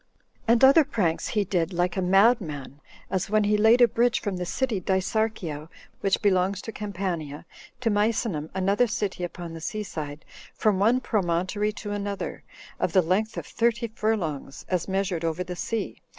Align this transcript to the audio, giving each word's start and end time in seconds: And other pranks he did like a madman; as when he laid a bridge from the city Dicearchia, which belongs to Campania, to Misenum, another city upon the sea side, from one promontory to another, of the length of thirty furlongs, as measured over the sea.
And 0.47 0.63
other 0.63 0.83
pranks 0.83 1.27
he 1.27 1.43
did 1.45 1.71
like 1.73 1.95
a 1.95 2.01
madman; 2.01 2.81
as 3.11 3.29
when 3.29 3.43
he 3.43 3.55
laid 3.55 3.81
a 3.81 3.87
bridge 3.87 4.19
from 4.19 4.37
the 4.37 4.47
city 4.47 4.81
Dicearchia, 4.81 5.69
which 5.99 6.23
belongs 6.23 6.59
to 6.63 6.71
Campania, 6.71 7.45
to 7.81 7.91
Misenum, 7.91 8.49
another 8.55 8.87
city 8.87 9.23
upon 9.23 9.53
the 9.53 9.61
sea 9.61 9.83
side, 9.83 10.25
from 10.55 10.79
one 10.79 11.01
promontory 11.01 11.71
to 11.73 11.91
another, 11.91 12.41
of 12.79 12.93
the 12.93 13.03
length 13.03 13.37
of 13.37 13.45
thirty 13.45 13.89
furlongs, 13.89 14.65
as 14.69 14.87
measured 14.87 15.23
over 15.23 15.43
the 15.43 15.55
sea. 15.55 16.01